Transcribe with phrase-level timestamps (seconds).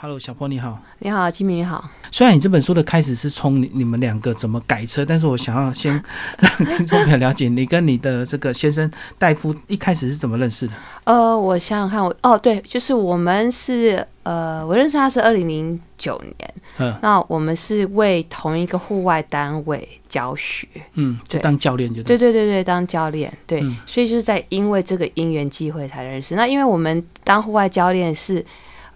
[0.00, 1.90] Hello，小波你好，你好，金明你好。
[2.12, 5.92] 虽然你这本书的开始是从你你们两个怎么改车，但是我想要先
[6.38, 8.88] 让听众朋友了解你跟你的这个先生
[9.18, 10.72] 戴夫一开始是怎么认识的。
[11.02, 16.96] 呃，我想想看，我哦对，就是我们是呃，我认识他是二零零九年，嗯。
[17.02, 23.76] 那我们是为同一个户外单位教学，嗯，就当教练就对对对对，当教练，对，嗯。
[23.84, 26.36] 所以就是在因为这个因缘机会才认识。
[26.36, 28.44] 那因为我们当户外教练是，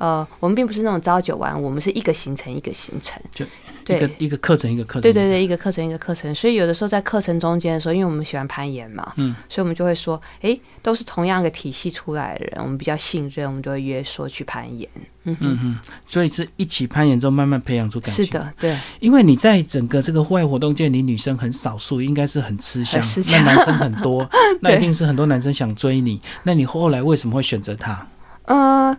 [0.03, 3.47] 呃，我们并不是那种朝九晚五，我们是一个行程一个行程，就
[3.85, 5.03] 对一个一个课程一个课程。
[5.03, 14.89] 对对对，一个课程一个课程，所以有的时候在课程中间的时候，因为我们喜欢攀岩嘛，嗯，所以我们就会说，诶，都是同样一个体系出来的人，我们比较信任，我们就会约说去攀岩。
[15.23, 18.25] 嗯，嗯嗯，所以是一起攀岩之后慢慢培养出感情。
[18.25, 24.29] 是，的，对，因为你在整个这个户外活动界，你女生很少数，应该是很吃香那男生很多，
[24.61, 26.21] 那一定是很多男生想追你。
[26.43, 28.05] 那你后来为什么会选择他？
[28.47, 28.97] 呃，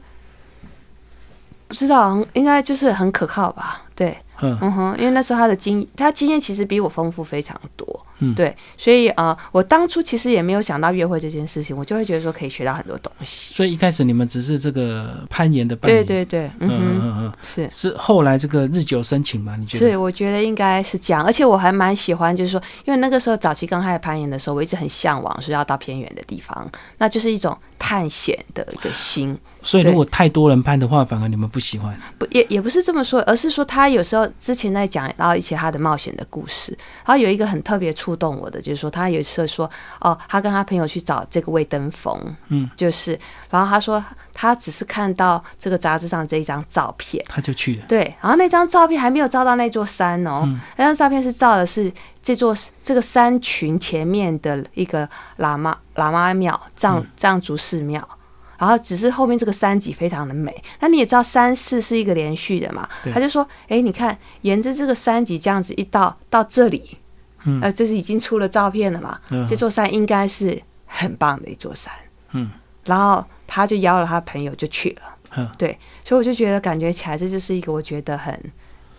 [1.74, 3.82] 不知道，应该就是很可靠吧？
[3.96, 13.54] 对，嗯嗯哼，因为那时候他的经，他经验其实比我丰富非常多，嗯对，所以呃，我当初其实也没有想到约会这件事情，我就会觉得说可以学到很多东西。
[13.54, 15.96] 所以一开始你们只是这个攀岩的伴侣。
[15.96, 17.70] 对对对，嗯嗯嗯是。
[17.74, 19.56] 是后来这个日久生情嘛？
[19.56, 19.92] 你觉得？
[19.92, 29.38] 是，我觉得应该是这样，而且我还蛮喜欢，就是说，因为那个时候早期刚开始攀岩的时候，我一直很向往说要到偏远的地方，那就是一种探险的一个心。
[29.66, 31.98] 所以如果太多人攀的话，反而你们不喜欢。
[32.18, 43.18] 不，也也不是这么说，而是说他有时候之前在讲到一些他的冒险的故事，然后有一个很特别触动我的，就是说他有一次说，哦，他跟他朋友去找这个魏登峰，嗯，就是，
[43.50, 47.24] 然后他说他只是看到这个杂志上这一张照片。
[47.28, 47.86] 他就去了。
[47.88, 58.08] 对，然后那张照片还没有照到那座山哦，嗯那张照片是照的是这座这个山群前面的一个喇嘛喇嘛庙藏嗯藏族寺庙。
[58.58, 66.98] 然后只是后面这个山脊非常的美，那你也知道山势是一个连续的嘛，他就说，哎，你看沿着这个山脊这样子一到到这里，
[67.46, 67.60] 嗯。
[67.62, 69.46] 呃，就是已经出了照片了嘛，嗯。
[69.48, 71.92] 这座山应该是很棒的一座山，
[72.32, 72.52] 嗯。
[72.86, 75.02] 然后他就邀了他朋友就去了。
[75.36, 78.40] 嗯，对，所以我就觉得感觉起来，这就是一个我觉得很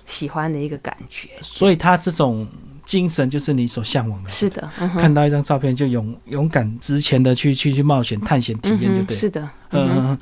[0.04, 1.28] 喜欢的一个感觉。
[1.40, 2.44] 所以他这种
[2.94, 4.28] 精神就是你所向往的。
[4.28, 9.16] 是的，嗯，看到一张照片就勇勇敢直前的去去去冒险探险体验，就对。
[9.16, 10.16] 是的，嗯。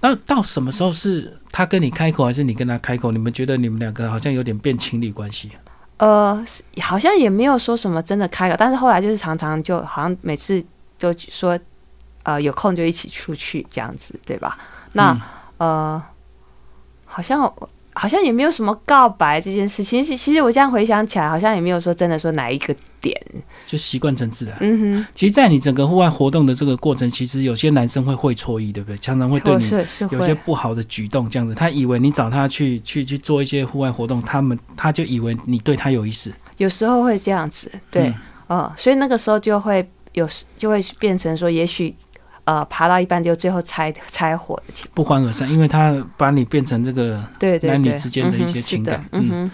[0.00, 3.10] 那到什么时候是他跟你开口，还是你跟他开口？
[3.10, 5.50] 你们觉得你们两个好像有点变情侣关系？
[5.96, 6.44] 呃，
[6.80, 10.64] 好像也没有说什么真的开口，但是后来就是常常就好像每次
[10.98, 11.58] 都说，
[12.22, 14.56] 呃，有空就一起出去这样子，对吧？
[14.92, 15.20] 那、嗯
[15.58, 16.02] 呃，
[17.04, 17.52] 好像
[17.94, 20.02] 好像也没有什么告白这件事情。
[20.02, 23.14] 其实其实我这样回想起来，好像也没有说真的说哪一个点。
[23.66, 24.56] 就习惯成自然。
[24.60, 28.96] 嗯哼其实，在你整个户外活动的这个过程，其实有些男生会会错意，对不对？
[28.98, 29.68] 常常会，对你
[30.10, 36.32] 有些，不好的举动，这样子，他以为你找他去去去做一些户外活动，他们他就以为你对他有意思。
[36.58, 38.08] 有时候会这样子，对。
[38.08, 38.14] 嗯
[38.48, 41.94] 嗯，所以那个时候就会有时就会变成说，也许
[42.44, 44.94] 呃爬到一半就最后拆拆伙的情况。
[44.94, 47.22] 不欢而散，因为他把你变成这个
[47.62, 49.50] 男女之间的一些情感嗯哼，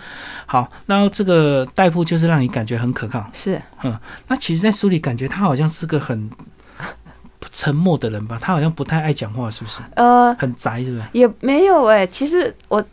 [0.47, 0.69] 好。
[0.87, 3.29] 那这个戴夫就是让你感觉很可靠。
[3.33, 6.31] 是嗯那其实，在书里感觉他好像是个很
[7.51, 9.81] 沉默的人吧，他好像不太爱讲话，是不是？
[9.97, 11.03] 呃很宅，是不是？
[11.13, 12.85] 也没有哎、其实我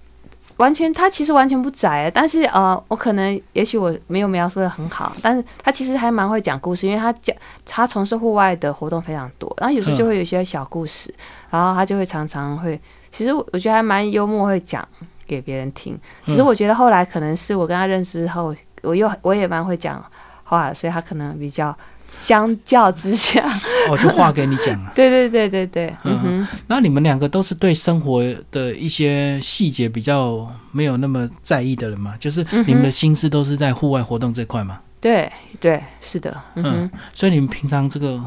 [0.58, 7.36] 完全他其实完全不窄，但是呃我可能也许我没有描述的很好，但是他其实还蛮会讲故事，因为他讲
[7.66, 11.14] 他从事户外的活动非常多，然后有时候就会有一些小故事，
[11.50, 12.80] 然后他就会常常会，
[13.12, 14.88] 其实我觉得还蛮幽默，会讲
[15.28, 16.00] 给别人听。
[16.26, 20.04] 只是我觉得后来可能是我跟他认识之后，我又我也蛮会讲
[20.44, 21.76] 话，所以他可能比较
[22.20, 23.44] 相较之下，
[23.90, 24.92] 哦，就话给你讲啊。
[24.96, 32.16] 对对对对对，嗯嗯哼，那你们两个都是对生活的一些细节比较没有那么在意的人嘛？
[32.20, 34.80] 就是你们的心思都是在户外活动这块嘛？
[35.02, 36.92] 对对是的，嗯哼。
[37.14, 38.20] 所以你们平常这个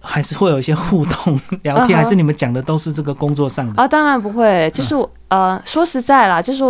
[0.00, 3.80] 还是会有一些互动聊天，还是你们讲的都是这个工作上的？
[3.80, 6.62] 啊，当然不会，就是我、呃，说实在啦，就是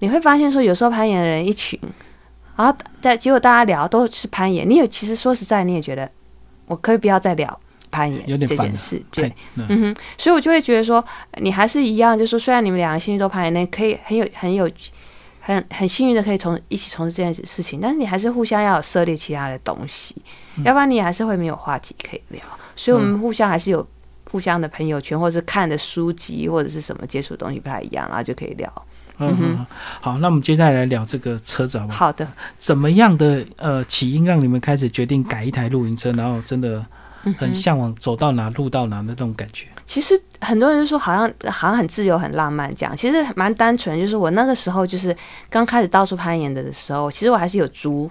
[0.00, 1.78] 你会发现说，有时候攀岩的人一群，
[2.62, 6.08] 然后但结果大家聊都是攀岩，你也其实说实在，你也觉得
[6.66, 7.60] 我可以不要再聊
[7.90, 9.26] 攀岩这件事，对，
[9.56, 11.04] 嗯嗯哼，所以我就会觉得说，
[11.38, 14.70] 你还是一样，就是说，虽然你们两个兴趣都攀岩，那可以很有很有
[15.40, 20.14] 很很幸运的可以从一起从事这件事情，但是你还是互相要有涉猎其他的东西，
[20.56, 22.40] 嗯要不然你还是会没有话题可以聊。
[22.76, 23.84] 所以我们互相还是有
[24.30, 28.72] 互相的朋友圈，或者是看的书籍或者是什么接触的东西不太一样，然后就可以聊。
[29.30, 29.66] 嗯
[30.00, 32.06] 好，那我们接下来来聊这个车子好不好？
[32.06, 32.26] 好的，
[32.58, 36.84] 怎么样的呃起因让你们开始决定改一台露营车，然后真的
[37.38, 39.66] 很向往走到哪路到哪的那种感觉。
[39.84, 43.98] 其实很多人就说好像好像很自由、很浪漫这样，其实蛮单纯。
[44.00, 45.14] 就是我那个时候就是
[45.50, 48.10] 刚开始到处攀岩的的时候，其实我还是有租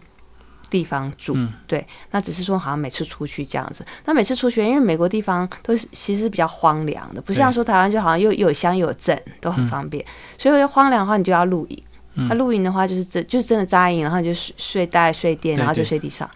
[0.71, 1.53] 地方住，嗯。
[1.67, 1.85] 对。
[2.09, 10.03] 那只是说好像每次出去这样子，那每次出去，因为美国地方都是其实比较荒凉的，不像说台湾就好像又又有乡又有镇，都很方便。
[10.39, 11.83] 所以要荒凉的话，你就要露营。
[12.15, 12.27] 嗯。
[12.27, 16.27] 那露营的话，就是真就是真的扎营，然后你就睡睡袋、睡垫，然后就睡地上，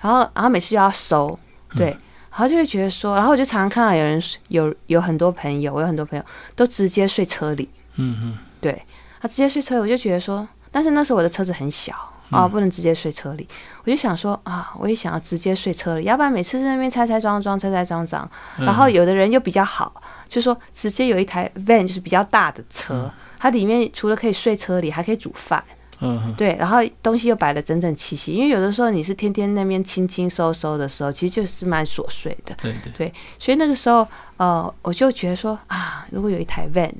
[0.00, 1.38] 然后然后每次就要收，
[1.76, 1.86] 对，
[2.30, 6.24] 然后就会觉得说，然后我就常常看到有人有有很多朋友，我有很多朋友
[6.56, 8.82] 都直接睡车里，嗯嗯，对
[9.20, 11.94] 他直接睡车里，我就觉得说，但是那时候我的车子很小
[12.30, 13.46] 啊，不能直接睡车里，
[13.84, 18.28] 我就想说啊，我也想要直接睡车里，要不然每次在那边拆拆装装、拆拆装装，
[18.58, 18.64] 嗯。
[18.64, 25.62] 然后有的人又比较好，就说直接有一台 van 就是比较大的车，它里面除了可以睡车里，还可以煮饭。
[26.00, 26.34] 嗯嗯。
[26.34, 32.54] 对，然后东西又摆的整整齐齐，因为有的时候你是天天那边清清收收的时候，其实就是蛮琐碎的。
[32.60, 32.74] 对。
[32.96, 34.06] 对，所以那个时候，
[34.38, 36.90] 呃，我就觉得说啊，如果有一台 van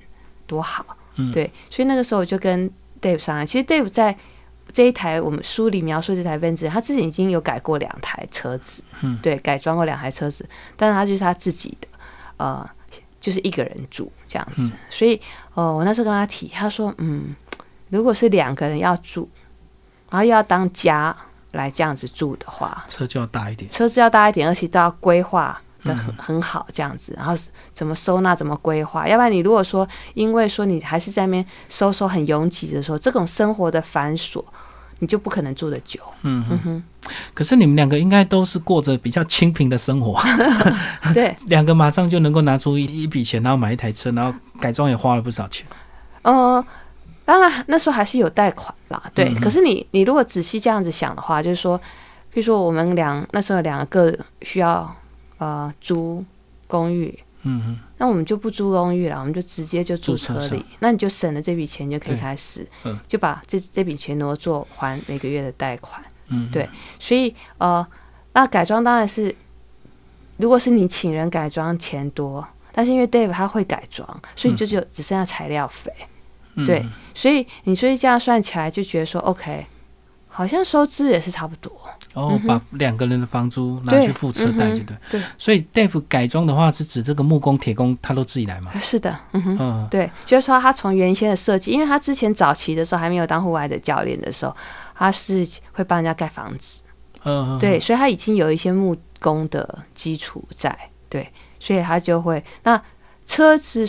[0.47, 0.85] 多好。
[1.17, 1.32] 嗯。
[1.32, 4.17] 对，所以那个时候我就跟 Dave 商量，其实 Dave 在
[4.72, 11.88] 这一台我们书里描述这台之前，他之前已经有改过两台车子，嗯对，改装过两台车子，但是他就是他自己的，
[12.38, 12.69] 呃，
[13.20, 14.62] 就是一个人住这样子。
[14.62, 15.20] 嗯所以，
[15.55, 17.34] 呃，我那时候跟他提，他说，嗯，
[17.90, 19.28] 如果是两个人要住，
[20.11, 21.16] 然后又要当家
[21.52, 23.70] 来这样子住的话，车就要大一点。
[23.70, 27.34] 车子要大一点，而且都要规划的很嗯很好，这样子，然后
[27.72, 29.06] 怎么收纳，怎么规划。
[29.06, 34.42] 要不然你如果说，因为说你还是在那边收收很拥挤的时候，这种生活的繁琐，
[35.00, 36.00] 你就不可能住得久。
[36.22, 36.82] 嗯嗯哼，
[37.34, 40.20] 可是你们两个应该都是过着比较清贫的生活，
[41.12, 45.66] 对， 两个马上就能够拿出一一笔钱，然后买一台车，然后改装也花了不少钱。
[46.22, 46.64] 呃，
[47.26, 49.28] 当然那时候还是有贷款啦，对。
[49.28, 51.76] 嗯可是你你如果仔细这样子想的话，就是说，
[52.32, 54.94] 比如说我们两那时候两个需要
[55.38, 56.25] 呃租
[56.66, 66.02] 公寓，嗯嗯那我们就不租公寓了，我们就直接就住住车里，那你就省了这笔钱，就可以开始嗯，就把这这笔钱挪作还每个月的贷款。
[66.28, 66.69] 嗯，对。
[66.98, 67.86] 所以呃，
[68.32, 69.34] 那改装当然是，
[70.38, 75.92] 如果是你请人改装钱多，但是因为 Dave 他会改装，所以你就只有只剩下材料费，
[76.54, 76.84] 嗯对
[77.14, 79.66] 所以你所以这样算起来就觉得说 OK，
[80.36, 81.70] 好像收支也是差不多。
[82.14, 84.96] 哦把两个人的房租拿去付车贷，就对。
[85.10, 88.70] 对，所以 Dave 改装的话，是指这个木工、铁工他都自己来吗？
[88.81, 89.56] 是的，嗯哼。
[89.60, 94.54] 嗯对，就是说他从原先的设计，因为他之前早期的时候还没有当户外的教练的时候，
[94.94, 96.82] 他是会帮人家盖房子，
[97.25, 100.76] 嗯，对，所以他已经有一些木工的基础在，
[101.08, 101.28] 对，
[101.58, 102.80] 所以他就会那
[103.26, 103.88] 车子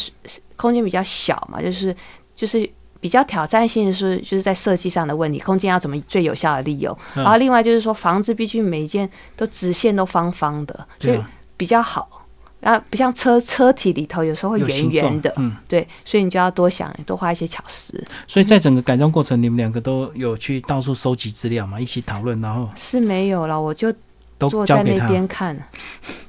[0.55, 1.95] 空间比较小嘛，就是
[2.33, 2.67] 就是
[3.05, 12.25] 比较挑战性的是就是在设计上的问题，空间要怎么最有效的利用，嗯然后另外就是说房子必须每一件都直线都方方的，所以对啊，比较好。
[12.59, 18.03] 然后不像车车体里头有时候会圆圆的，嗯，对，所以你就要多想多花一些巧思。
[18.25, 23.93] 所以在整个改装过程，你们两个都有去到处收集资料嘛，一起讨论，然后是没有了，我就
[24.39, 25.55] 都坐在那边看。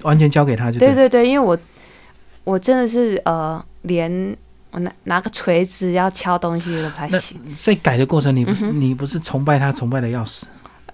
[0.02, 0.88] 完全交给他就对。
[0.88, 1.58] 对对对，因为我
[2.44, 4.37] 我真的是呃，连
[4.76, 7.40] 我拿拿个锤子要敲东西都不太那行。
[7.56, 10.46] 在改的过程，你不是、嗯你不是崇拜他，崇拜的要死，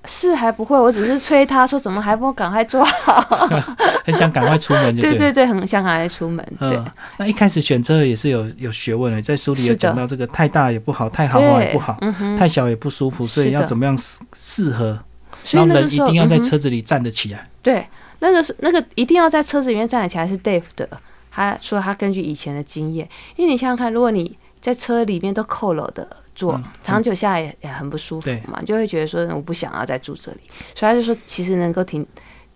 [0.04, 3.20] 是还不会，我只是催他说怎么还不赶快做好。
[4.06, 5.10] 很想赶快出门就对。
[5.10, 6.46] 对对对，很想赶快出门。
[6.60, 6.86] 对嗯，
[7.16, 12.36] 那一开始选车也是有有学问的，在书里有讲到这个太大也不好，太豪华也不好，嗯。
[12.36, 14.96] 太小也不舒服，所以要怎么样适适合，
[15.44, 17.48] 所以然后人一定要在车子里站得起来。
[17.60, 17.84] 对，
[18.20, 20.88] 那个是那个一定要在车子里面站得起来是 Dave 的，
[21.32, 30.40] 他说他根据以前的经验，因为你想想看，如果你在车里面都扣楼的坐，嗯长久下来也也很不舒服嘛，就会觉得说我不想要再住这里，
[30.74, 32.06] 所以他就说其实能够挺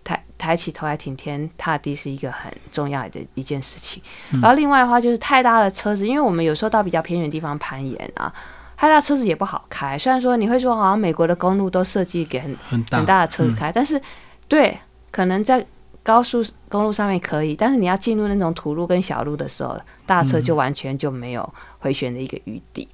[0.03, 4.01] 抬抬起头来挺天踏地是一个很重要的一件事情。
[4.31, 4.39] 嗯。
[4.39, 8.33] 然后另外的话就是太大的车子，因为我们有时候到比较偏远地方攀岩啊。
[8.77, 13.21] 太大车子也不好开，虽然说你会说好像美国的公路都设计给很很大。
[13.21, 13.55] 的车子嗯。
[13.55, 13.99] 开，但是
[14.47, 14.77] 对，
[15.09, 15.65] 可能在
[16.07, 22.87] 高速公路上面可以，但是你要进入那种土路跟小路的时候，大车就完全就没有回旋的一个余地。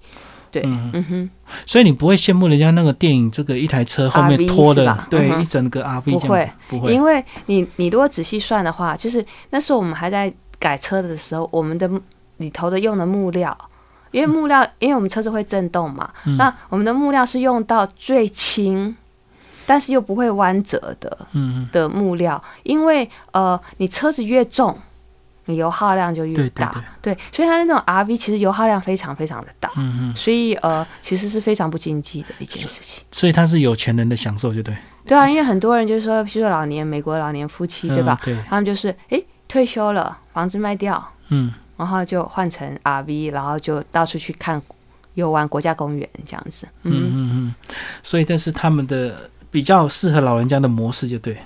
[0.49, 0.89] 对，嗯。
[0.93, 1.29] 嗯哼，
[1.67, 11.87] 所以你不会羡慕人家那个电影，这个一台车后面拖的对，嗯一整个 RV 不会，不会，因为你你如果仔细算的话，就是那时候我们还在改车的时候，我们的
[12.37, 13.55] 里头的用的木料。
[14.09, 16.37] 因为木料，因为我们车子会震动嘛，嗯。
[16.37, 18.95] 那我们的木料是用到最轻，
[19.65, 24.77] 但是又不会弯折的，嗯的木料，因为呃，你车子越重，
[25.45, 26.83] 你油耗量就越大。
[27.01, 33.03] 对所以它那种 RV 其实油耗量非常非常的大，嗯嗯，所以呃，其实是非常不经济的一件事情。
[33.11, 38.19] 所以它是有钱人的享受，就对，对啊，因为很多人就是说，譬如说老年美国老年夫妻，对吧？
[38.47, 44.61] 他们就是诶退休了，房子卖掉，嗯然后就换成 RV，然后就到处去看
[45.15, 46.65] 游玩国家公园这样子。
[46.83, 47.55] 嗯嗯，嗯嗯，
[48.01, 51.37] 所以但是他们的比较适合老人家的模式，就对，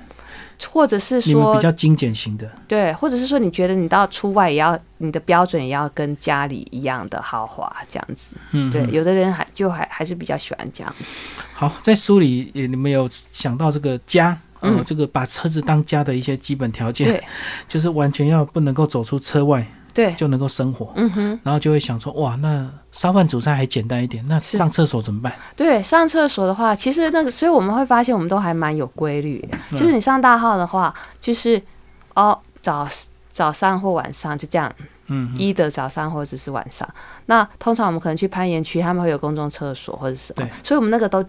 [0.71, 8.35] 或者是你们比较精简型的，对，或者是说你觉得你到出外也要你的标准也要跟家里一样的豪华这样子。
[8.53, 11.05] 嗯，对，嗯有的人还就还还是比较喜欢这样子。
[11.53, 14.35] 好，在书里也你们有想到这个家。
[14.59, 17.23] 呃，嗯这个把车子当家的一些基本条件，对
[17.69, 19.63] 就是完全要不能够走出车外
[19.97, 25.33] 对，就能够生活，嗯哼，然后就会想说，哇，那烧饭煮菜还简单一点，那上厕所怎么办？
[25.55, 29.57] 对，上厕所的话，其实那个，所以我们会发现我们都还蛮有规律的。
[29.71, 29.77] 嗯。
[29.77, 31.59] 就是你上大号的话，就是
[32.13, 32.87] 哦早
[33.33, 34.71] 早上或晚上就这样，
[35.07, 36.87] 嗯，嗯一的早上或者是晚上。
[37.25, 40.45] 那通常我们可能去攀岩区，他们会有公众厕所或者是什么。
[40.45, 41.25] 对，所以我们那个都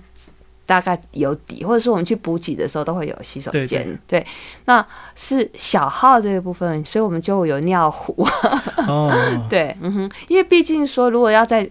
[0.68, 3.98] 大概有底，或者是我们去补给的时候都会有洗手对间。
[4.06, 4.24] 对，
[4.66, 8.14] 那是小号这个部分，所以我们就有尿壶。
[8.86, 9.10] 哦，
[9.48, 11.66] 对，嗯哼，因为毕竟说，如果要在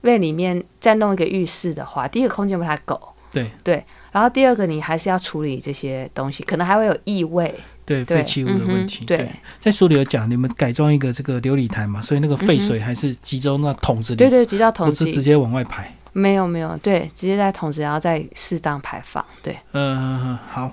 [0.00, 3.00] 胃里面再弄一个浴室的话，第一个空间不太够，
[3.32, 3.48] 对。
[3.62, 7.54] 对然后第二个你还是要处理这些东西，可能还会有异味。
[7.86, 9.30] 对，废弃物的问题对。
[9.60, 15.10] 在书里有讲，你们改装一个这个琉璃台嘛，所以那个废水还是集中到桶子里，对对，集到桶子里。
[15.12, 15.94] 不是直接往外排。
[16.12, 19.24] 没有没有，对，直接在桶子，然后再适当排放。
[19.42, 20.72] 对，嗯，好，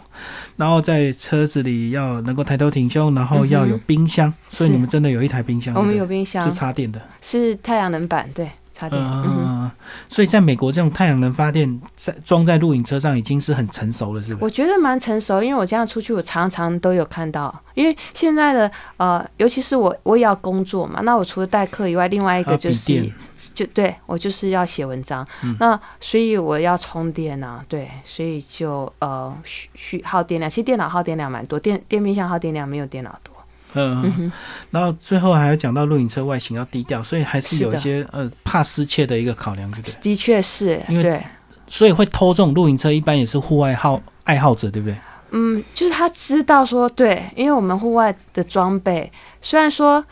[0.56, 6.50] 然后在车子里要能够抬头挺胸，然后要有冰箱，所以你们真的有一台冰箱，我们有冰箱。
[6.50, 9.01] 是，插电的，是太阳能板，对，插电。
[9.01, 9.72] 嗯
[10.10, 14.43] 所以在美国这种太阳能发电在装在露营车上已经是很成熟了，是不是？
[14.46, 17.53] 我觉得蛮成熟，因为我这样出去，我常常都有看到。
[17.74, 23.13] 因为现在的呃，尤其是我我也要工作嘛，那我除了代课以外，另外一个就是电
[23.53, 33.37] 就对我就是要写文章，嗯那所以我要充电啊，对，所以就呃需需耗电量，其实电脑耗电量蛮多，电电冰箱耗电量没有电脑多。
[33.77, 34.31] 嗯，嗯，
[34.72, 39.93] 然后最后还要讲到露营车外形要低调，所以还是有一些呃怕失窃的一个考量，对不对？
[40.01, 41.24] 的确是因为对，
[41.67, 44.98] 所以会偷这种露营车，一般也是户外好爱好者，对不对？
[45.31, 50.03] 嗯，就是他知道说对，因为我们户外的装备虽然说。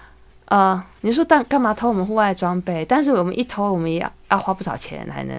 [0.47, 2.85] 呃，你说但干嘛偷我们户外的装备？
[2.85, 5.35] 但是我们一偷，我们也要要花不少钱才能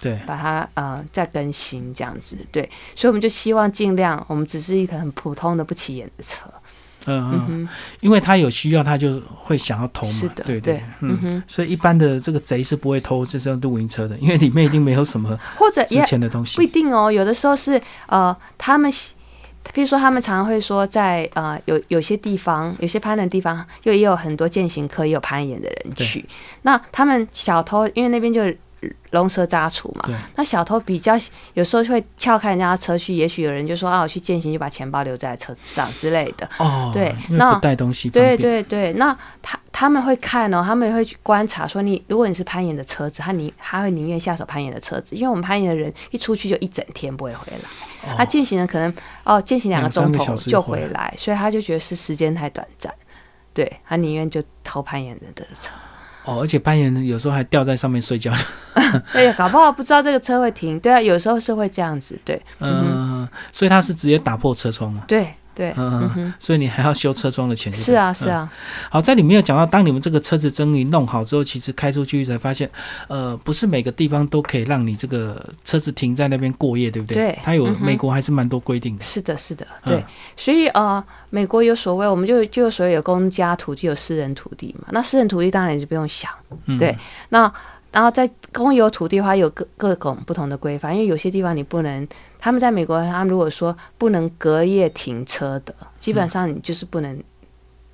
[0.00, 6.46] 对，把它呃再更新这样子，对，所以我们就希望尽量，我们只是一台很普通的不起眼的车，
[7.06, 7.68] 嗯
[8.00, 11.18] 因为他有需要，他就会想要偷嘛，对对，嗯嗯。
[11.22, 16.66] 哼，所以一般的这个贼是不会偷这辆露营车的，因为里面一定没有什么或者值钱的东西不一。
[16.66, 19.10] 定哦，有的时候是呃，他们喜，
[19.74, 26.24] 比如说他们常常会说在呃有有些地方，有些攀的地方，又也有很多践行客，也有攀岩的人去。
[26.62, 28.42] 那他们小偷，因为那边就
[29.10, 31.18] 龙蛇杂处嘛，那小偷比较
[31.54, 36.48] 有时候会撬开人家的车去，也许有人就说啊，我去践行就把钱包留在车子上之类的。
[36.58, 48.14] 哦，对那带东西对，对对，那他他们会看哦，他们会去观察说你，如果你是攀岩的车子，他宁他会宁愿下手攀岩的车子，因为我们攀岩的人一出去就一整天不会回来，哦。
[48.16, 48.94] 他践行的可能
[49.24, 52.92] 哦践行两个钟头就回回来，所以他就觉得是时间太短暂，
[53.52, 55.70] 对他宁愿就偷攀岩的的车，
[56.24, 58.32] 哦，而且攀岩有时候还吊在上面睡觉，
[59.12, 67.70] 哎呀，搞不好不知道这个车会停，对啊，有时候是会这样子，对，嗯嗯，所以他是直接打破车窗嘛，对对，嗯嗯，所以你还要修车窗的钱。
[67.70, 68.30] 是啊是。
[68.30, 68.50] 啊，
[68.88, 72.70] 好，在里面有讲到，当你们这个车子终于弄好之后，其实开出去才发现，
[73.08, 77.16] 呃，不是每个地方都可以让你这个车子停在那边过夜，对不对？
[77.16, 79.04] 对它有嗯美国还是蛮多规定的。
[79.04, 84.88] 是的，是的，嗯对，所以呃，美国有所谓，我们就就有所谓有公家土地，有私人土地嘛。
[84.92, 86.30] 那私人土地当然也是不用想，
[86.64, 86.96] 嗯，对
[87.28, 87.52] 那
[87.92, 92.06] 然后在公有土地的话，有各各种不同的规范，因为有些地方你不能，
[92.38, 97.20] 他们在美国，他们如果说不能隔夜停车的，基本上你就是不能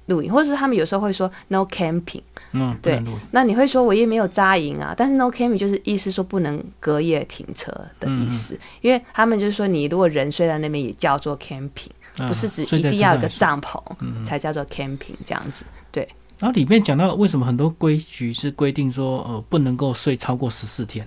[0.07, 2.23] 露营，或者是他们有时候会说 no camping。
[2.53, 11.89] 嗯，对那你会说我也没有扎营啊，但是 no camping 就是意思说不能隔夜停车的意思，因为他们就是说你如果人睡在那边也叫做 camping。
[12.19, 15.67] 啊不是指一定要有个帐篷嗯才叫做 camping 这样子。
[16.39, 21.07] 对，然后里面讲到为什么很多规矩是规定说，呃，不能够睡超过十四天。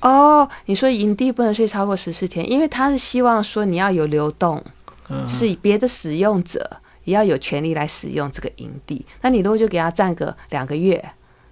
[0.00, 4.62] 哦，你说营地不能睡超过十四天，因为他是希望说你要有流动，
[5.10, 9.04] 嗯，就是别的使用者也要有权利来使用这个营地。
[9.20, 11.04] 那你如果就给他占个两个月，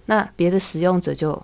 [0.07, 1.39] 那别的使用者就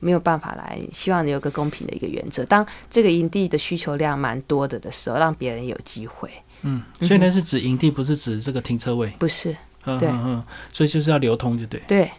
[0.00, 0.80] 没有办法来。
[0.94, 6.30] 希望你有个公平的一个原则，当这个营地的需求量蛮多的的时候，让别人有机会。
[6.62, 9.12] 嗯，所以呢是指营地，不是指这个停车位。
[9.18, 9.54] 不是，
[9.98, 11.80] 对嗯嗯嗯，所以就是要流通，就对。
[11.86, 12.10] 对，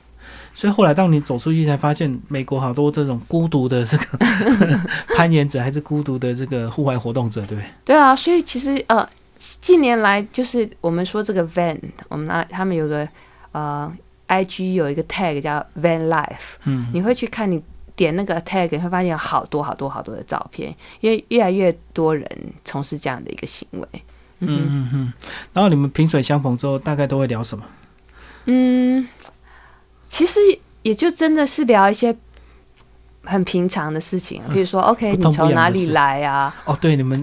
[0.55, 4.05] 所以后来当你走出去，才发现美国好多这种孤独的这个
[5.15, 7.65] 攀岩者，还是孤独的这个户外活动者，对不对？
[7.85, 9.07] 对啊，所以其实呃，
[9.37, 13.07] 近年来就是我们说这个 van，我们那他们有个
[13.51, 13.91] 呃
[14.27, 17.61] IG 有一个 tag 叫 van life，嗯，你会去看你
[17.95, 22.27] 点那个 tag，你会发现有好多好多好多的照片，因为越来越多人
[22.65, 23.87] 从事这样的一个行为。
[24.39, 25.13] 嗯嗯嗯。
[25.53, 27.65] 然后你们萍水相逢之后，大概都会聊什么？
[28.45, 29.07] 嗯，
[30.07, 30.39] 其实
[30.83, 32.15] 也就真的是聊一些
[33.27, 36.55] 很平常的事情，比如说 OK，你从哪里来啊？
[36.63, 37.19] 哦，对，你们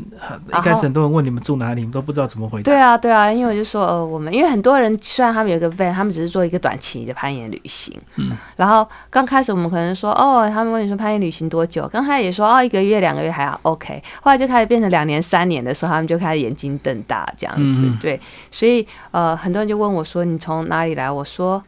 [0.48, 2.64] 一开始很多人问你们住哪里，你们都不知道怎么回答。
[2.64, 11.88] 对啊，对啊，因为我就说，呃，我们因为很多人虽然他们有一个 van，他们只是做一个短期的攀岩旅行，嗯，然后刚开始我们可能说，哦，他们问你说攀岩旅行多久？
[11.88, 18.20] 刚开始也说哦，一个月、两个月还好，OK，后来就开始变成两年、三年的时候，他们就开始眼睛瞪大这样子，对，
[18.50, 21.10] 所以呃，很多人就问我说，你从哪里来？
[21.10, 21.62] 我说。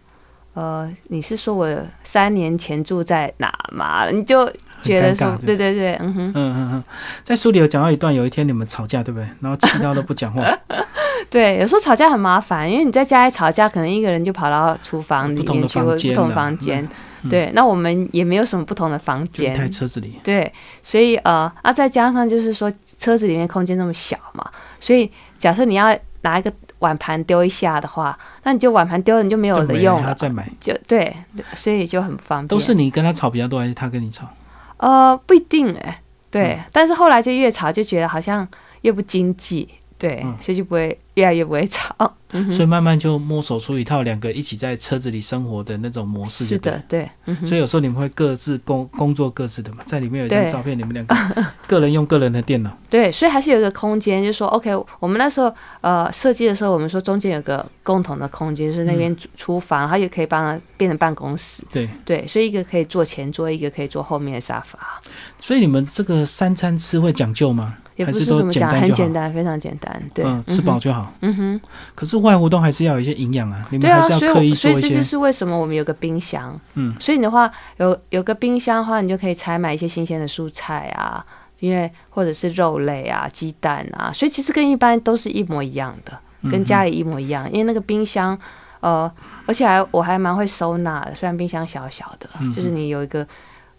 [0.57, 1.69] 呃，你是说我
[2.03, 4.09] 三年前住在哪吗？
[4.09, 4.51] 你就
[4.83, 6.85] 觉得说对对对，嗯哼，嗯嗯嗯，
[7.23, 9.29] 在书里有讲到一段，有一天你们吵架，对不对？
[9.41, 10.43] 然后气到都不讲话，
[11.29, 16.83] 对，有时候吵架很麻烦，因为你在家里吵架，可能一个人就跑到厨房里不同的面去，或房间不同的房间。
[16.85, 16.89] 嗯
[17.29, 19.71] 对，那我们也没有什么不同的房间。
[19.71, 20.19] 车子里。
[20.23, 20.51] 对，
[20.83, 24.49] 所以呃，啊，再加上就是说车子里面空间那么小嘛，
[24.79, 26.53] 所以假设你要拿一个
[26.87, 31.17] 碗盘丢一下的话，那你就碗盘丢了，你就没有的用了，还要再买，就对，
[31.57, 32.47] 所以就很不方便。
[32.47, 34.29] 都是你跟他吵比较多，还是他跟你吵？
[34.77, 36.01] 呃，不一定哎、
[36.31, 38.47] 对，嗯但是后来就越吵就觉得好像
[38.83, 41.95] 越不经济，对，嗯所以就不会越来越不会吵。
[42.33, 46.45] 嗯所以慢慢就摸索出一套两个一起在车子里生活的那种模式。
[46.45, 46.83] 是的，。
[46.89, 51.17] 对，嗯所以有时候你们会各自工工作各自的嘛，在里面有一张照片，你们两个
[51.69, 52.77] 个人用个人的电脑。
[52.91, 61.63] 对，所以还是有一个空间，就是说，OK，我们那时候呃设计的时候，我们说中间有个共同的空间，就是那边厨厨房，然后也可以帮它变成办公室。
[61.73, 65.01] 对，对，所以一个可以坐前桌，一个可以坐后面的沙发，
[65.39, 67.77] 所以你们这个三餐吃会讲究吗？
[67.97, 70.03] 也不是都是怎么讲，很简单，非常简单。
[70.15, 71.13] 对，嗯，吃饱就好。
[71.23, 71.61] 嗯哼。
[71.95, 74.87] 可是户外活动还是要有一些营养啊，你们对啊，还是要刻意所以我所做一些。
[74.87, 76.59] 以这就是为什么我们有个冰箱。
[76.75, 81.25] 嗯，所以你的话有有个冰箱的话，你就可以采买一些新鲜的蔬菜啊，
[81.61, 87.51] 因为或者是肉类啊、鸡蛋啊，所以其实跟一般都是一模一样的，嗯跟家里一模一样。
[87.51, 88.39] 因为那个冰箱，
[88.81, 89.11] 呃，
[89.47, 93.27] 而且还我还蛮会收纳的，虽然冰箱小小的，嗯就是你有一个，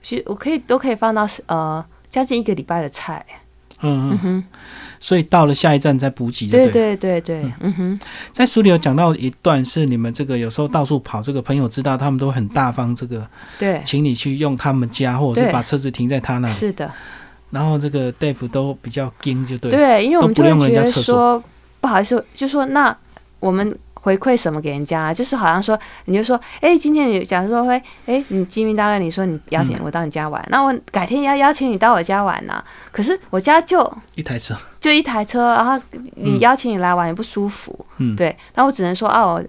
[0.01, 3.23] 其实我可以都可以放到呃将近一个礼拜的菜。
[3.81, 4.43] 嗯哼，
[4.99, 7.21] 所以到了下一站再补给就对对。
[7.21, 7.73] 对嗯。
[7.73, 7.99] 哼，
[8.31, 13.27] 在书里有讲到一段是你们这个有时候到处跑，这个朋友知道他们都很大方，这个
[13.59, 16.91] 对，请你去用他们家，或者是把车子停在他那里，是的。
[17.51, 19.71] 然后这个 Dave 都比较硬，就对。
[19.71, 21.41] 对，因为我们不用会觉得人家说，
[21.79, 22.95] 不好意思，就说那
[23.39, 23.77] 我们
[24.08, 25.13] 回馈什么给人家？
[25.13, 35.78] 就是好像说，你就说，哎、今天你假如说会，哎、你基民大哥，你说你邀请嗯我到你家玩，那我改天也要邀请你到我家玩呐、可是我家就一台车，就一台车，然后
[36.15, 36.39] 你嗯。
[36.39, 39.43] 邀请你来玩也不舒服，嗯，对，那我只能说，哦。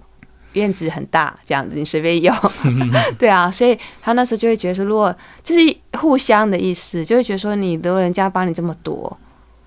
[0.54, 2.34] 院子很大，这样子你随便用，
[3.18, 5.60] 对啊，所以他那时候就会觉得说，如果就是
[5.98, 9.14] 互相的意思，就会觉得说，你如果人家帮你这么多，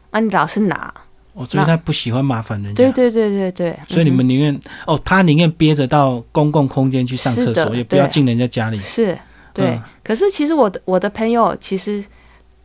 [0.10, 0.92] 那、你老是拿，
[1.34, 2.84] 哦，所以他不喜欢麻烦人家。
[2.84, 8.80] 对对对对对，所以你嗯们宁愿哦，他宁愿憋着到公共空间去上厕所，也不要进人家家里。
[8.80, 9.18] 是
[9.54, 9.68] 对。
[9.68, 12.04] 嗯可是其实我的我的朋友其实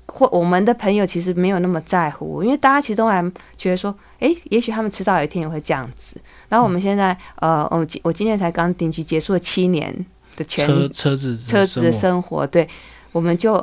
[0.07, 3.23] 或我们的朋友其实没有那么在乎，因为大家其实都还
[3.59, 6.19] 觉得说，诶，也许他们迟早有一天也会这样子。
[6.49, 9.95] 然后我们现在呃，我今我今年才刚定居结束了七年
[10.35, 12.67] 的全车车子车子的生活，对，
[13.13, 13.63] 我们就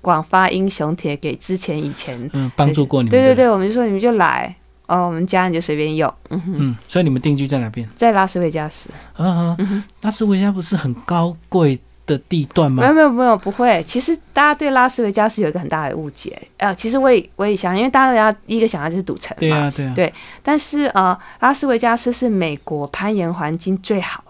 [0.00, 4.54] 广发英雄帖给之前以前，嗯帮助过你们对对对，我们就说你们就来。
[4.86, 7.86] 哦，我们家你就随便用，嗯哼，嗯，所以你们定居在哪边？
[7.94, 8.88] 在拉斯维加斯，
[9.18, 12.88] 嗯嗯，拉斯维加不是很高贵的地段吗没？
[12.88, 13.82] 有没有没有不会。
[13.82, 24.27] 其实大家对拉斯维加斯有一个很大的误解，呃，其实我也我也想，因为大家第一个想到就是赌城嘛，对啊对啊，对但是呃，拉斯维加斯是美国攀岩环境最好嗯，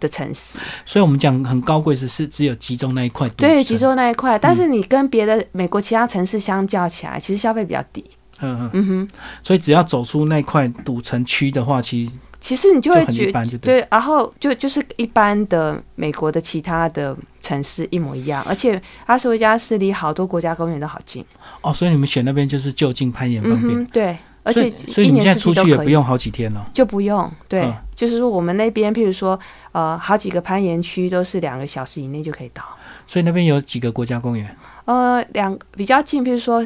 [0.00, 4.38] 的城市，所以我们讲很高贵是是只有集中那一块，对，集中那一块。
[4.38, 8.04] 但是你跟别的美国其他城市相较起来，其实消费比较低。
[8.40, 8.86] 嗯嗯，嗯。
[8.86, 9.08] 哼，
[9.42, 13.80] 所以只要走出那块赌城区的话，其实其实你就会就很一觉般就对。
[13.80, 21.24] 对，然后就就是一般的美国的其他的城市一模一样，而且阿斯维加斯离好多国家公园都好近。
[21.62, 23.78] 哦，所以你们选那边就是就近攀岩方便。
[23.78, 25.54] 嗯，，对，而且所以一年四你现在出。
[25.54, 26.64] 去也不用好几天了。
[26.72, 29.38] 就不用，对，嗯就是说我们那边，譬如说，
[29.72, 32.62] 呃，好几个攀岩区都是两个小时以内就可以到。
[33.06, 34.56] 所以那边有几个国家公园？
[34.84, 36.62] 呃，两比较近，譬如说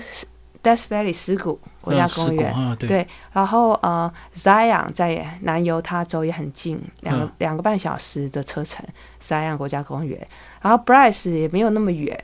[0.62, 2.52] Death Valley 石谷，国家嗯公园。
[2.52, 8.84] 啊，对，对，然后呃，Zion 在南犹他州也很近，两个、嗯两个半小时的车程
[9.22, 10.26] ，Zion 国家公园。
[10.60, 12.18] 然后 Bryce 也没有那么远，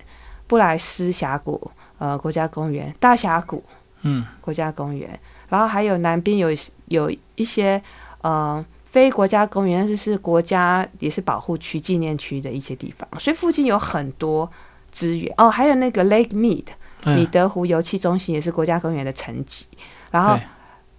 [0.47, 3.63] 布莱斯峡谷呃国家公园，大峡谷
[4.03, 5.19] 嗯，国家公园，
[5.55, 6.49] 然后还有南边有
[6.87, 7.81] 有一些
[8.23, 14.51] 呃非国家公园，但是是国家也是保护区、纪念区的一些地方，所以附近有很多
[14.91, 15.33] 资源。
[15.37, 16.65] 哦，还有那个 Lake Mead
[17.05, 19.67] 嗯米德湖油气中心也是国家公园的层级，
[20.11, 20.37] 然后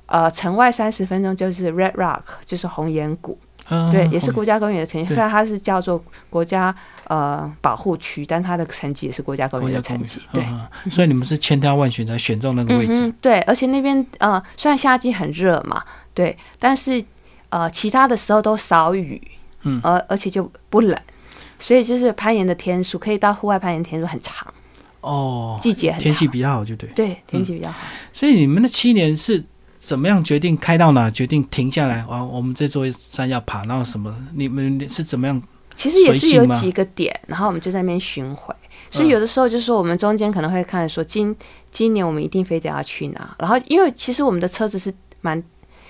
[0.05, 3.37] 呃城外三十分钟就是 Red Rock，就是红岩谷，
[3.67, 6.73] 嗯对，也是国家公园的层级，虽然它是叫做国家
[7.07, 10.43] 呃保护区，但它的层级也是国家公园园的层级，对。
[10.43, 17.03] 嗯嗯所以你们是千挑万选才选中那个位置，嗯，对，而且那边呃，虽然夏季很热嘛，对，但是
[17.49, 19.21] 呃，其他的时候都少雨，
[19.63, 20.99] 嗯而而且就不冷，
[21.59, 24.53] 所以就是攀岩的天数可以到户外攀岩天数很长，
[25.01, 26.89] 哦，季节很天气，比较好，就对。
[26.89, 27.77] 对，天气比较好。
[28.13, 29.43] 所以你们的七年是
[29.77, 32.05] 怎么样决定开到哪，决定停下来？
[32.09, 34.15] 啊，我们这座山要爬，然后什么？
[34.33, 35.41] 你们是怎么样？
[35.75, 38.53] 其实也是有几个点，然后我们就在那边巡回。
[38.89, 41.35] 所嗯以有的时候就是说，我们中间可能会看说今
[41.69, 45.41] 今年我们一定非得要去哪，然后因为其实我们的车子是蛮，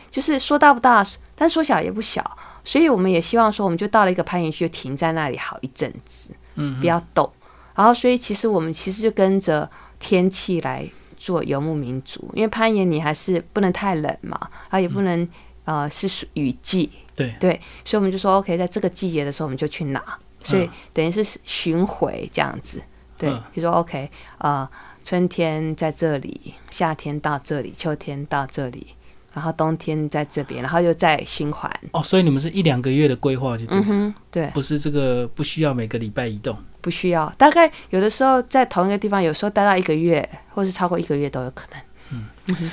[0.10, 2.24] 就是说大不大，但说小也不小，
[2.64, 7.30] 所以我们也希望说，我们就到了一个攀岩区，就停在那里好一阵子，嗯，不要动。
[7.76, 9.70] 然后所以其实我们其实就跟着
[10.00, 15.28] 天气来做游牧民族，因为攀岩你还是不能太冷嘛，然后也不能、
[15.66, 20.04] 呃是属雨季，对对，所以我们就说 OK，在这个季节的时候我们就去拿，
[20.44, 22.82] 所以嗯等于是巡回这样子。
[23.18, 24.70] 对嗯，比如说 OK，呃，
[25.06, 28.88] 春天在这里，夏天到这里，秋天到这里，
[29.34, 31.72] 然后冬天在这边，然后又再循环。
[31.94, 36.58] 哦，所以你们是一两个月的规划，就对，嗯哼，对，不是这个不需要每个礼拜移动。
[36.82, 37.28] 不需要。
[37.38, 42.70] 大概有的时候在同一个地方，有时候待到一个月，或是超过一个月都有可能。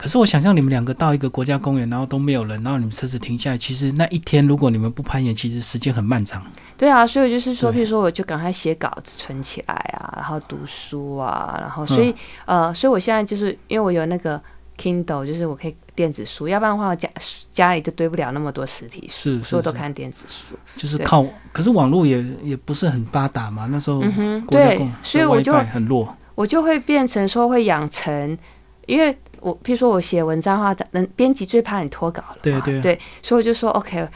[0.00, 6.42] 可是我想象你们两个到一个国家公园，然后都没有人，然后你们车子停下来，其实那一天如果你们不攀岩，其实时间很漫长。
[6.78, 12.14] 对啊，所以就是说，譬如说，我就赶快写稿子存起来啊，然后读书啊，然后所以、
[12.46, 14.40] 呃，所以我现在就是因为我有那个
[14.78, 17.06] Kindle，就是我可以电子书，要不然的话我家
[17.50, 20.54] 家里就堆不了那么多实体书，是是是所以我都看电子书。
[20.76, 26.16] 就是靠，可是网络也也不是很发达嘛，那时候对国家公园，所以我就很弱。
[26.34, 28.38] 我就会变成说会养成，
[28.86, 34.06] 因为我譬如说我写文章的话，能编辑最怕你脱稿了嘛，对对对，所以我就说 OK，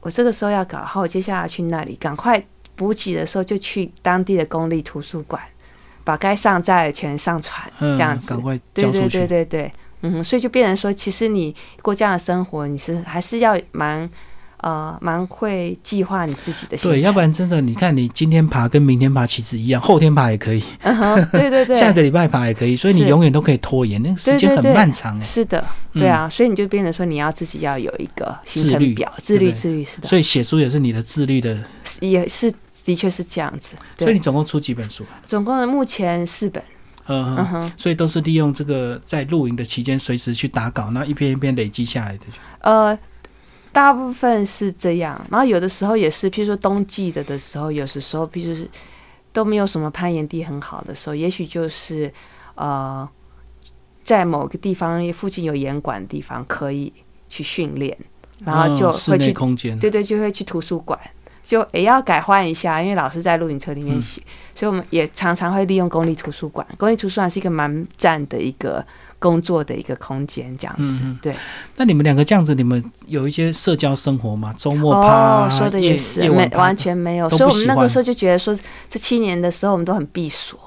[0.00, 2.42] 我这个时候要搞，好，我接下来去那里，赶快
[2.74, 5.42] 补给的时候就去当地的公立图书馆，
[6.04, 9.08] 把该上载的全上传，嗯，这样子赶，快对对。
[9.08, 14.08] 对对对，嗯，所以就变成说，其实你过这样的生活，你是还是要蛮
[14.58, 25.22] 呃蛮会计划你自己的行程，对，要不然真的，你看你今天爬跟明天爬其实一样，后天爬也可以，嗯哼，对对对， 下个礼拜爬也可以，所以你永远都可以拖延，那个时间很漫长哎。
[25.22, 26.00] 是的，嗯。
[26.00, 31.58] 对啊，所以你就变成说你要自己要有一个行程表，自律自律是的，所以写书也是你的自律的，
[32.00, 32.52] 也是
[32.84, 33.76] 的确是这样子。
[33.96, 35.04] 对，所以你总共出几本书？
[35.24, 36.62] 总共目前四本，
[37.06, 42.24] 嗯嗯哼，所以都是利用这个在露营的期间随时去打稿，那一篇一篇累积下来的。
[42.60, 42.98] 呃，
[43.72, 48.68] 大部分是这样，然后有的时候也是，譬如说冬季的的时候，有的时候，譬如是
[49.32, 52.12] 都没有什么攀岩地很好的时候，也许就是
[52.54, 53.08] 呃，
[54.02, 56.92] 在某个地方附近有岩馆的地方可以
[57.28, 57.96] 去训练，
[58.44, 60.98] 然后就会去空间，对对，就会去图书馆，
[61.44, 64.02] 就也要改换一下，因为老师在露营车里面嗯。
[64.02, 64.22] 写，
[64.54, 66.66] 所以我们也常常会利用公立图书馆。
[66.76, 68.84] 公立图书馆是一个蛮赞的一个
[69.18, 71.04] 工作的一个空间，这样子。
[71.20, 71.34] 对，
[71.76, 74.54] 那你们两个这样子，你们有一些社交生活吗？
[74.56, 77.28] 周末趴啊、哦，说的夜也是，没完全没有。
[77.30, 78.56] 所以我们那个时候就觉得说，
[78.88, 80.58] 这七年的时候我们都很闭锁，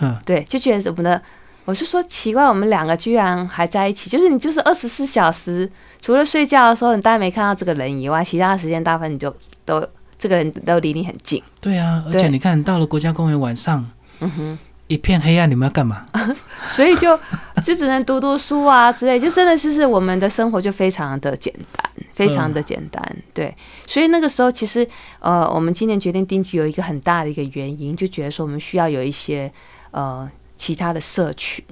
[0.00, 1.20] 嗯，对，就觉得我们的。
[1.64, 9.30] 我是说奇怪，我们两个居然还在一起，就是你就是二十四小时，除了睡觉的时候你大概没看到这个人以外，其他的时间大部分你就
[9.66, 11.42] 都这个人都离你很近。
[11.60, 13.86] 对啊，而且你看到了国家公园晚上
[14.20, 14.58] 嗯哼。
[14.88, 16.06] 一片黑暗，你们要干嘛？
[16.66, 17.18] 所以就
[17.62, 23.16] 就只能读读书啊之类，就真的就是我们的生活就非常的简单，非常的简单。
[23.32, 24.86] 对，所以那个时候其实
[25.20, 29.50] 呃，我们今年决定定居有一个很大的一个原因，就觉得说我们需要有一些
[29.92, 31.64] 呃其他的社群，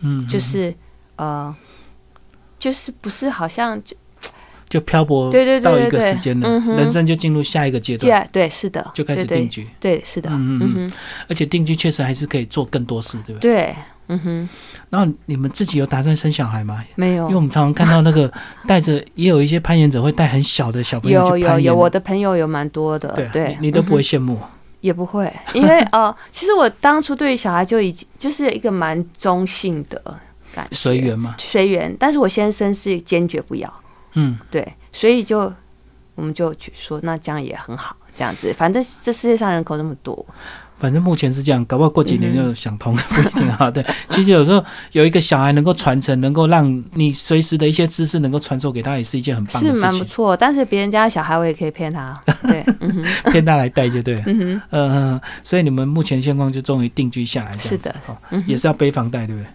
[0.00, 0.72] 嗯，就是
[1.16, 1.54] 呃。
[2.60, 3.96] 就是不是好像就
[4.70, 5.30] 就漂泊
[5.62, 9.68] 到一个时间了，嗯人生就进入下一个阶段，对是的，就开始定居。
[9.80, 10.92] 对对是的，嗯嗯
[11.28, 13.52] 而且定居确实还是可以做更多事，对不对？
[13.52, 13.76] 对
[14.12, 14.48] 嗯哼
[14.88, 16.84] 然后你们自己有打算生小孩吗？
[16.94, 18.32] 没有因为我们常常看到那个
[18.66, 21.64] 带着， 也有一些攀岩者会带很小的小朋友有去攀岩。
[21.64, 24.38] 有有我的朋友有蛮多的对啊对你你都不会羡慕。
[24.80, 30.02] 也不会，因为呃， 其实我当初对于小孩就已经就是一个蛮中性的，
[30.54, 31.94] 感觉随缘嘛，随缘。
[31.98, 33.70] 但是我先生是坚决不要，
[34.14, 35.52] 嗯，对，所以就
[36.14, 40.26] 我们就去说，那这样也很好，这样子，反正这世界上人口那么多，
[40.78, 43.68] 反正目前是这样，搞不好过几年嗯就想通了，不一定啊。
[43.72, 49.88] 对，其实有时候有一个小孩能够传承，能够让你随时的一些知识能够传授给他，也是一件很棒是的事情。
[49.88, 50.36] 蛮不错。
[50.36, 54.22] 但是别人家的小孩我也可以骗他， 对，嗯，骗他来带就对了。
[54.26, 57.94] 嗯哼，嗯嗯，所以你们目前现况就终于定居下来，是的
[58.46, 59.46] 也是要背房贷，对不对？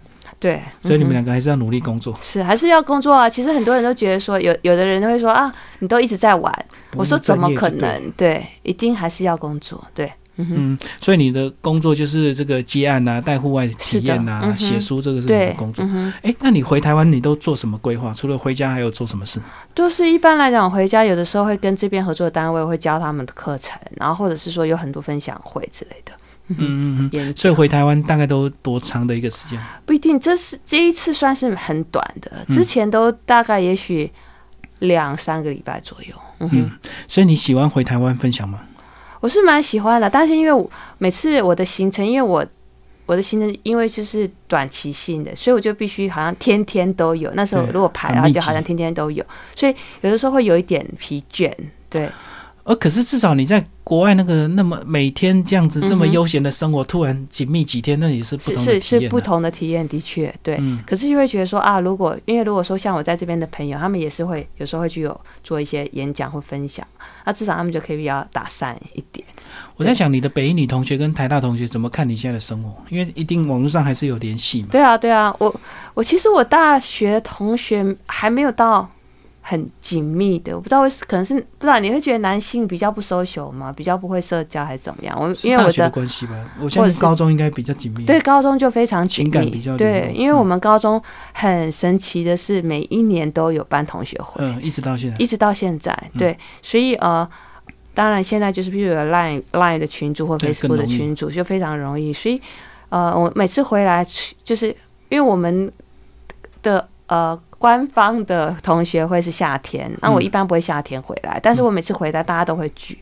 [0.46, 2.16] 对，所以你们两个还是要努力工作。
[2.22, 3.28] 是还是要工作啊。
[3.28, 7.68] 其实很多人都觉得说，有有的人会说啊，你都一直在玩，我说怎么可？
[7.70, 8.12] 能？
[8.16, 15.84] 对，一定还是要工作，对，嗯所以你的工作就是这个接案啊，带户外体验啊，是的嗯哼写书，这个是你的工，作。
[16.22, 18.14] 哎、那你回台湾你都做什么规划？
[18.14, 19.42] 除了回家，还有做什么事？
[19.74, 26.12] 都是一般来讲回家，有的时候会跟这边合作单位会教他们的课程，然后或者是说有很多分享会之类的
[26.48, 29.60] 嗯嗯 所以，回台湾大概都多长的一个时间？
[29.86, 30.20] 不一定。
[30.20, 34.12] 这是这一次算是很短的，嗯之前都大概也许
[34.80, 36.16] 两三个礼拜左右。
[36.40, 36.72] 嗯哼，嗯，
[37.08, 38.62] 所以你喜欢回台湾分享吗？
[39.22, 42.46] 我是蛮喜欢的，但是因为我每次我的行程，因为我
[43.08, 47.32] 我的行程因为就是短期性的，所以我就必须好像天天都有。
[47.34, 51.52] 那时候如果排的话，就好像天天都有，所以有的时候会有一点疲倦。
[51.90, 52.10] 对，
[52.66, 59.22] 呃，可是至少你在国外那个那么每天这样子这么悠闲的生活，突然紧密几天，那也是不同的是是不。
[59.26, 60.58] 同的体验，的确对。
[60.60, 66.86] 嗯可是就会觉得说啊，如果因为如果说像我在这边的朋友，他们也是会有时候会去有做一些演讲或分享，
[67.24, 69.26] 那至少他们就可以比较打散一点。
[69.78, 72.76] 我在想你的北一女同学跟台大同学怎么看你现在的生活？
[72.90, 74.70] 因为一定网络上还是有联系嘛。
[74.72, 75.54] 对啊，对啊，我
[75.94, 78.88] 我其实我大学同学还没有到
[79.48, 83.72] 很紧密的，我不知道为什可能是不知道你会觉得男性比较不 social 吗？
[83.72, 85.16] 比较不会社交还是怎么样？
[85.22, 88.04] 我因为我的关系吧，我相信或者是高中应该比较紧密。
[88.06, 91.00] 对，高中就非常紧情感比较密，对，因为我嗯们高中
[91.34, 95.16] 很神奇的是每一年都有班同学会，嗯，一直到现在。
[95.20, 97.30] 一直到现在，嗯对，所以呃，
[97.94, 102.42] 当然现在就是譬如有 Line Line 的群组或 Facebook 的群组就非常容易，所以
[102.90, 104.04] 呃，我每次回来
[104.44, 104.70] 就是
[105.10, 105.72] 因为我们
[106.64, 112.98] 的呃官方的同学会是夏天，那我嗯一般不会夏天回来，但是我每次回来大家都会聚，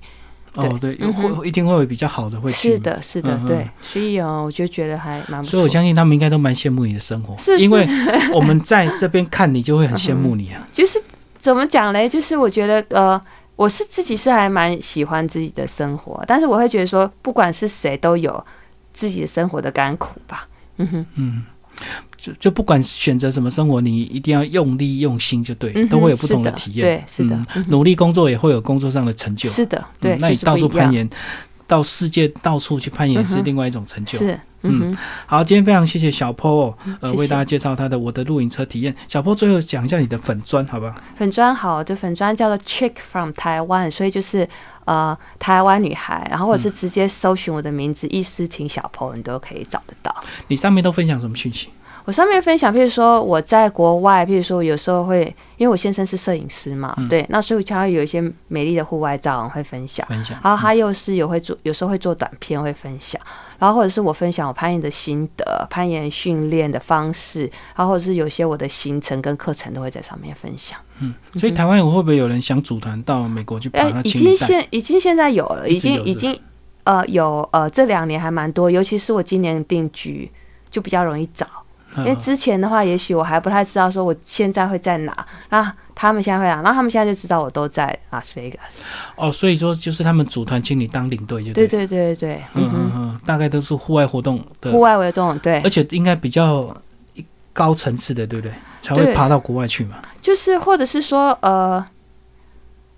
[0.55, 2.73] 哦，对，嗯哼会一定会有比较好的会去。
[2.73, 2.79] 是。
[2.79, 5.67] 的，是的嗯，对，所以哦，我就觉得还蛮不错所以我。
[5.67, 7.87] 相信他们应该都蛮羡慕你的生活，是因为
[8.33, 10.65] 我们在这边看你就会很羡慕你啊。
[10.71, 11.01] 就是
[11.39, 12.07] 怎么讲嘞？
[12.07, 13.19] 就是我觉得呃，
[13.55, 18.43] 我是自己是还蛮喜欢自己的生活，但是我会觉得说，不管是谁都有
[18.93, 20.47] 自己的生活的甘苦吧。
[20.77, 21.43] 嗯哼，嗯，
[22.17, 26.85] 就就不管选择什么生活，你一定要用力用心就对，嗯都会有不同的体验。
[26.85, 29.49] 对是的努力工作也会有工作上的成就。
[29.49, 31.09] 是的，对，嗯那你到处攀，岩，
[31.67, 34.17] 到世界到处去攀岩是另外一种成就。
[34.17, 38.95] 是，嗯，好，今天非常谢谢小 Po 哦，呃，谢谢为大家介绍他的我的露营车体验。
[39.09, 40.95] 小 Po 最后讲一下你的粉砖，好不好？
[41.17, 44.47] 粉砖好，就粉砖叫做 Chick from Taiwan，所以就是
[44.85, 50.15] 呃台湾女孩，然后或者是直接搜寻我的名字易思婷小朋友，你都可以找得到。
[50.47, 51.69] 你上面都分享什么讯息？
[52.05, 55.23] 我上面分享，譬如说我在国外，譬如说有时候会，
[55.57, 60.05] 因为我先生是摄影师嘛，嗯对，那所以他有一些美丽的户外照会分享。
[60.07, 60.37] 分享。
[60.43, 63.21] 然后他又是有会做，有时候会做短片会分享，
[63.57, 70.77] 然后或者是我分享我攀岩的心得、攀岩训练的方式，然后或者是有些我的行程跟课程都会在上面分享。
[70.99, 74.35] 嗯，所以台湾会不会有人想组团到美国去把哎、它已经？
[74.35, 76.37] 现已经现在有了，已经已经
[76.83, 80.29] 呃有呃这两年还蛮多，尤其是我今年定居
[80.69, 81.47] 就比较容易找。
[81.97, 88.83] 因为嗯之前的话，也许我还不太知道说我现在会在哪，那他们现在会哪，然后他们现在就知道我都在拉斯维加斯。
[89.15, 91.85] 哦，所以说就是他们组团请你当领队就对对。
[91.85, 96.75] 对对对，嗯嗯嗯嗯，大概都是户外活动的户，外为重，对而，且应该比较
[97.51, 98.53] 高层次的，对不对？
[98.81, 99.97] 才会爬到国外去嘛。
[100.21, 101.85] 就是或者是说呃。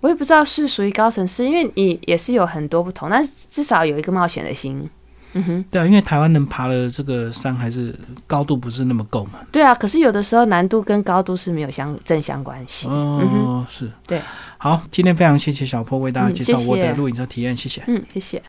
[0.00, 4.88] 我也不知道是属于高层次，因为你也是有很多不同，但是至少有一个冒险的心。
[5.32, 7.94] 嗯哼，对啊，因为台湾能爬的这个山还是
[8.26, 9.40] 高度不是那么够嘛。
[9.52, 9.74] 对啊。
[9.74, 12.88] 可是有的时候难度跟高度是没有相正相关系。
[12.90, 13.90] 嗯是。
[14.06, 14.20] 对。
[14.58, 17.82] 好，今天非常谢谢小坡为大家嗯介绍我的露营车体验，谢谢。
[17.86, 18.42] 嗯，谢谢。